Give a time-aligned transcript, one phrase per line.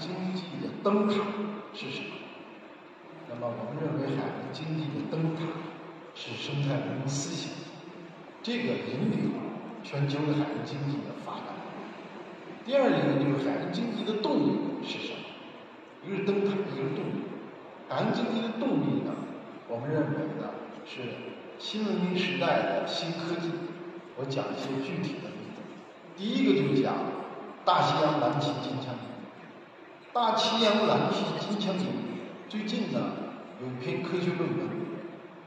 [0.00, 1.14] 经济的灯塔
[1.74, 2.16] 是什么？
[3.28, 5.42] 那么我们认为海洋经济的灯塔
[6.14, 7.52] 是生态文明思想，
[8.42, 9.38] 这个引领了
[9.84, 11.44] 全球的海洋经济的发展。
[12.64, 15.20] 第二一个就是海洋经济的动力是什么？
[16.04, 17.28] 一个是灯塔，一个是动力。
[17.88, 19.12] 海洋经济的动力呢，
[19.68, 20.50] 我们认为呢
[20.86, 21.00] 是
[21.58, 23.50] 新文明时代的新科技。
[24.16, 25.62] 我讲一些具体的例子。
[26.16, 26.94] 第一个就是讲
[27.64, 29.10] 大西洋蓝鳍金枪鱼。
[30.12, 31.86] 大西洋蓝鳍金枪鱼
[32.48, 32.98] 最近呢
[33.60, 34.68] 有篇科学论文，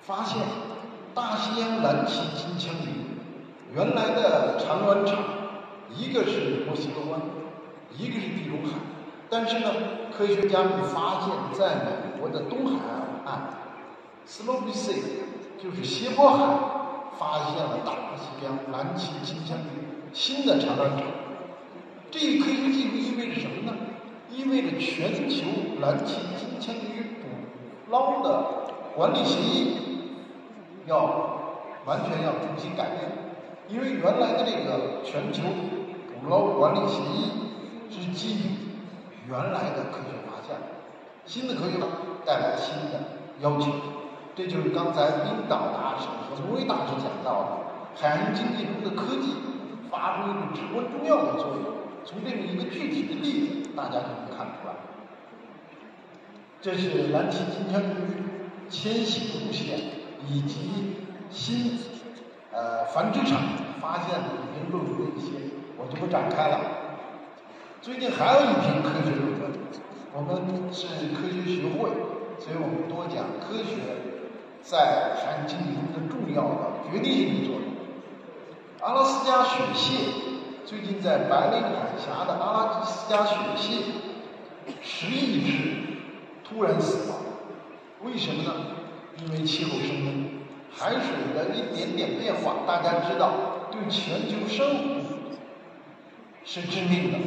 [0.01, 0.41] 发现
[1.13, 5.17] 大西洋蓝鳍金枪鱼原来的产卵场
[5.93, 7.19] 一个是墨西哥湾，
[7.97, 8.79] 一个是地中海。
[9.29, 9.69] 但是呢，
[10.17, 12.79] 科学家们发现，在美国的东海
[13.25, 13.49] 岸
[14.25, 14.93] ，Slopes，
[15.61, 16.45] 就是斜坡海，
[17.19, 21.05] 发现了大西洋蓝鳍金枪鱼新的产卵场。
[22.09, 23.75] 这一科学记录意味着什么呢？
[24.35, 25.45] 意味着全球
[25.79, 28.43] 蓝鳍金枪鱼捕捞的
[28.95, 29.77] 管理协议
[30.87, 31.39] 要
[31.85, 33.11] 完全要重新改变，
[33.69, 35.43] 因为原来的这个全球
[36.21, 37.31] 捕捞管理协议
[37.89, 38.39] 是基于。
[39.29, 40.57] 原来的科学发现，
[41.25, 41.77] 新的科学
[42.25, 42.99] 带来新的
[43.39, 43.71] 要求，
[44.35, 49.33] 这就是刚才冰岛大使和挪威大使讲到的，海洋经济中的科技
[49.89, 51.82] 发挥着至关重要的作用。
[52.05, 54.73] 从这么一个具体的例子，大家就能看出来。
[56.61, 59.79] 这是蓝鳍金枪鱼迁徙路线
[60.27, 60.95] 以及
[61.29, 61.79] 新
[62.51, 63.41] 呃繁殖场
[63.81, 65.31] 发现的一篇论文的一些，
[65.77, 66.59] 我就不展开了。
[67.81, 69.51] 最近还有一篇科学论文，
[70.13, 71.89] 我们是科学学会，
[72.39, 73.75] 所以我们多讲科学
[74.61, 77.63] 在海洋经济中的重要的决定性的作用。
[78.79, 80.32] 阿拉斯加雪蟹
[80.65, 83.83] 最近在白令海峡的阿拉斯加雪蟹
[84.81, 85.51] 十亿只
[86.43, 87.19] 突然死亡，
[88.03, 88.53] 为什么呢？
[89.17, 90.25] 因为气候升温，
[90.71, 93.31] 海水的一点点变化，大家知道
[93.71, 95.01] 对全球生物
[96.45, 97.19] 是致命的。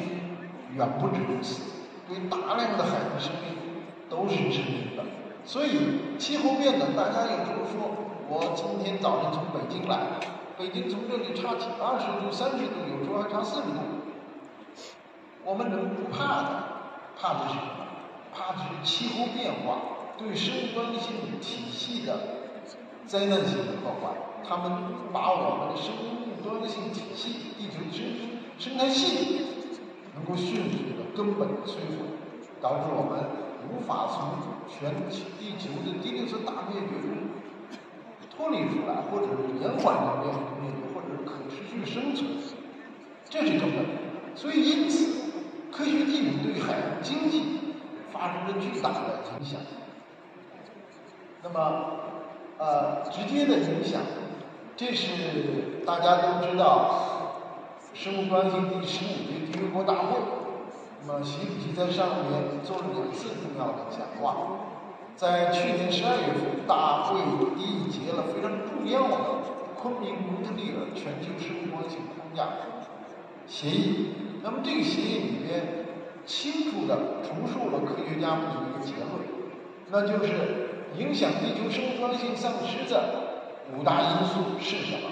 [0.74, 1.62] 远不止如此，
[2.08, 3.56] 对大量的海洋生命
[4.10, 5.04] 都是致命的。
[5.44, 7.90] 所以气候变暖，大家有时候说，
[8.28, 9.98] 我今天早上从北京来，
[10.58, 13.78] 北京从这里差几二十度、三十度，有时候还差四十度。
[15.44, 16.62] 我们人不怕的，
[17.18, 17.86] 怕的是什么？
[18.34, 19.78] 怕的是气候变化
[20.18, 22.18] 对生物多样性体系的
[23.06, 24.16] 灾难性的破坏。
[24.48, 28.04] 他们把我们的生物多样性体系、地球生
[28.58, 29.46] 生态系统。
[30.16, 32.16] 能够迅速的根本的摧毁，
[32.58, 33.20] 导致我们
[33.68, 37.28] 无法从全球地球的第六次大灭绝中
[38.36, 42.28] 脱离出来，或者是延缓人类灭绝，或者是可持续生存，
[43.30, 43.84] 这是根本。
[44.34, 45.32] 所以，因此，
[45.72, 47.60] 科学技术对海洋经济
[48.12, 49.60] 发生了巨大的影响。
[51.42, 52.00] 那么，
[52.58, 54.02] 呃，直接的影响，
[54.76, 57.12] 这是大家都知道。
[57.94, 60.18] 生物多样性第十五届缔约国大会，
[61.06, 64.36] 那么习主席在上面做了两次重要的讲话。
[65.16, 67.18] 在去年十二月份，大会
[67.56, 69.16] 缔结了非常重要的
[69.74, 72.52] 昆明蒙特利尔全球生物多样性框架
[73.48, 74.12] 协议。
[74.42, 75.86] 那么这个协议里边
[76.26, 79.24] 清楚地重述了科学家们的一个结论，
[79.90, 83.00] 那就是影响地球生物多样性丧失的
[83.72, 85.08] 五大因素是什么？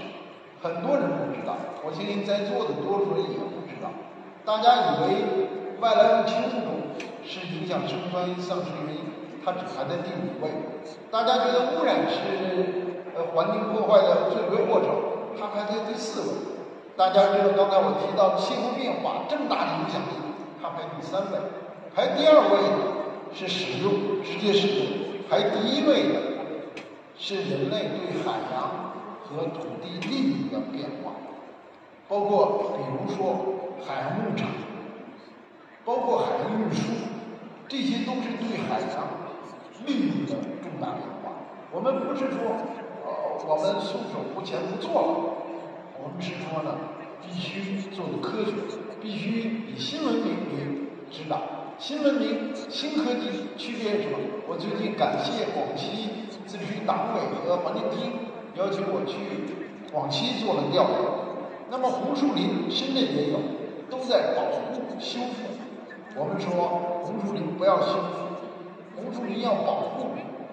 [0.61, 3.89] 很多人不知道，我相信在座的多数人也不知道。
[4.45, 5.49] 大家以为
[5.81, 6.93] 外来入侵物种
[7.25, 9.01] 是影响生物多样性丧失的原因，
[9.45, 10.51] 它只排在第五位。
[11.11, 12.17] 大家觉得污染是
[13.15, 16.27] 呃环境破坏的罪魁祸首，它排在第四位。
[16.97, 20.15] 大家知道刚才我提到的气候变化这么大的影响力，
[20.63, 21.39] 它排第三位。
[21.95, 24.87] 排第二位的是使用，直接使用。
[25.29, 26.21] 排第一位的
[27.19, 28.95] 是人类对海洋。
[29.27, 31.13] 和土地利益的变化，
[32.07, 34.47] 包括比如说海洋牧场，
[35.83, 36.93] 包括海洋运输，
[37.67, 39.09] 这些都是对海洋
[39.87, 41.33] 利益的重大变化。
[41.73, 42.57] 我们不是说，
[43.05, 43.11] 呃，
[43.47, 45.09] 我们束手无钱不做了，
[46.03, 46.77] 我们是说呢，
[47.23, 48.53] 必须做的科学，
[49.01, 51.41] 必须以新文明为指导。
[51.79, 54.19] 新文明、新科技区别是什么？
[54.47, 58.13] 我最近感谢广西自治区党委和环境厅。
[58.55, 59.19] 邀请我去
[59.93, 61.01] 广西做了调研，
[61.69, 63.41] 那么红树林深圳也有，
[63.91, 65.51] 都在保护修复。
[66.15, 68.34] 我们说红树林不要修复，
[68.97, 70.11] 红树林要保护，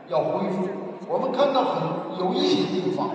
[0.08, 0.68] 要恢复。
[1.08, 3.10] 我们看到很有一些地方，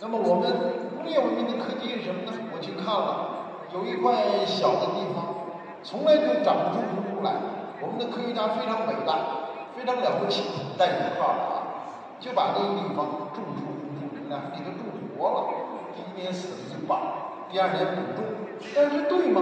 [0.00, 0.52] 那么我们
[0.96, 2.32] 工业文明的科技是什么呢？
[2.54, 5.48] 我去看了，有一块小的地方，
[5.82, 7.32] 从来就长不出红树来，
[7.80, 10.42] 我们的科学家非常伟大，非常了不起，
[10.76, 11.54] 带引号的啊，
[12.20, 15.38] 就把那个地方种出红树林来，给它种活了。
[15.94, 16.98] 第一年死了一半，
[17.50, 18.24] 第二年补种，
[18.74, 19.40] 但是对吗？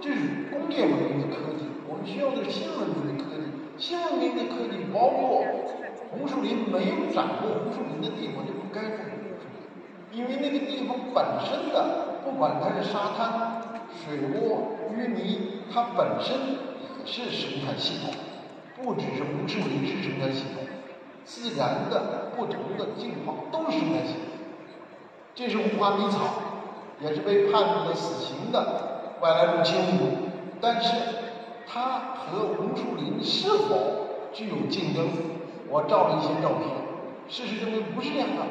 [0.00, 3.46] 这是工业文明的科技，我们需要的是新文明的科技。
[3.82, 5.44] 新文明的科技包括
[6.08, 16.32] 红树林，没有长过红树林的地方就不该种红树林，因为那个地方本身的，不管它是沙滩、水窝、淤泥，它本身
[17.00, 18.14] 也是生态系统，
[18.80, 20.62] 不只是红树林是生态系统，
[21.24, 24.22] 自然的不同的境况都是生态系统。
[25.34, 26.20] 这是无花米草，
[27.00, 29.16] 也是被判处了死刑的。
[29.20, 30.08] 外来入侵物种，
[30.60, 30.94] 但是
[31.66, 35.08] 它和红树林是否具有竞争？
[35.68, 36.68] 我照了一些照片，
[37.28, 38.42] 事实证明不是这样的。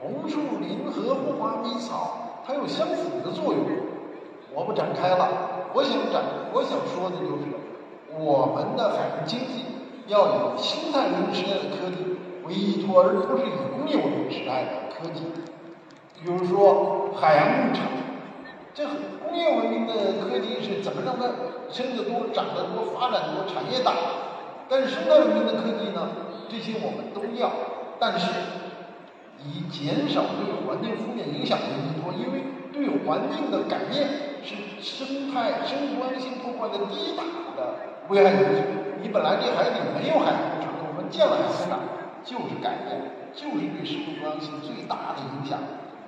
[0.00, 3.62] 红树林和无花米草它有相辅的作用，
[4.54, 5.28] 我不展开了。
[5.74, 6.22] 我想展，
[6.52, 7.52] 我想说的就是，
[8.18, 9.64] 我们的海洋经济
[10.06, 15.22] 要以生态文明时代的科技为依托，而不是以工业文明时代的科技。
[16.22, 18.01] 比如说海洋牧场。
[18.74, 18.84] 这
[19.22, 19.92] 工业文明的
[20.24, 21.26] 科技是怎么让它
[21.70, 23.92] 生得多、长得多、发展多、产业大？
[24.68, 26.08] 但是生态文明的科技呢？
[26.48, 27.50] 这些我们都要，
[27.98, 28.26] 但是
[29.44, 34.08] 以减少对环境负面影响为依托，因为对环境的改变
[34.42, 37.22] 是生态生物性破坏的第一大
[37.56, 37.76] 的
[38.08, 38.62] 危害因素。
[39.02, 41.80] 你本来这海底没有海洋牧场，我们建了海洋牧场，
[42.24, 43.00] 就是改变，
[43.34, 45.58] 就是对生物多样性最大的影响。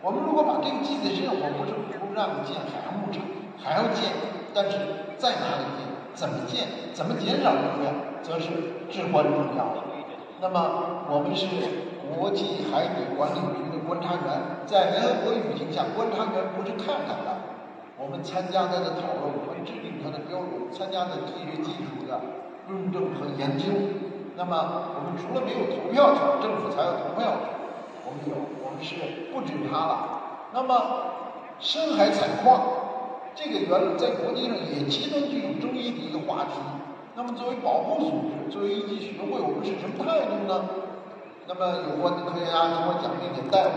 [0.05, 3.25] 我们如果把这个记在身上，我不是不让建海洋牧场，
[3.57, 4.13] 还要建，
[4.53, 4.77] 但是
[5.17, 9.81] 在哪里建，怎么建，怎么减少污染，则是至关重要的。
[10.45, 11.49] 那么，我们是
[12.05, 17.57] 国际海底管理局的观察员，在联合国语境下，观察员不是看看的，
[17.97, 22.21] 我们参加它的讨论，我们制定它的标准，参加的科学技术的
[22.69, 23.73] 论证和研究。
[24.37, 27.57] 那么，我们除了没有投票权，政府才有投票权。
[28.05, 28.37] 我们有，
[28.83, 28.95] 是
[29.33, 30.09] 不止它了。
[30.53, 30.75] 那么，
[31.59, 32.61] 深海采矿，
[33.35, 36.53] 这个原在国际上也极端具有争议的一个话题。
[37.17, 40.65] 那么，作为保护组织，作为一级学会，我们是什么态度呢？
[41.47, 43.71] 那么，有关的科学家跟我讲，并且带我。